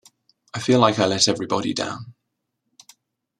I 0.55 0.59
feel 0.59 0.79
like 0.79 0.97
I 0.97 1.05
let 1.05 1.27
everybody 1.27 1.75
down. 1.75 2.15